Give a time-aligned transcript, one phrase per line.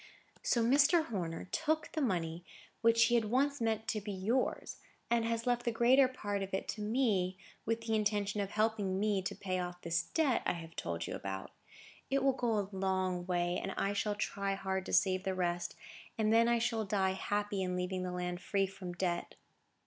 [0.41, 1.05] "So Mr.
[1.05, 2.43] Horner took the money
[2.81, 4.77] which he once meant to be yours,
[5.11, 8.99] and has left the greater part of it to me, with the intention of helping
[8.99, 11.51] me to pay off this debt I have told you about.
[12.09, 15.75] It will go a long way, and I shall try hard to save the rest,
[16.17, 19.35] and then I shall die happy in leaving the land free from debt."